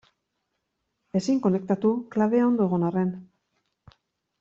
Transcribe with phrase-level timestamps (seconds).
[1.21, 3.17] Ezin konektatu, klabea ondo egon arren.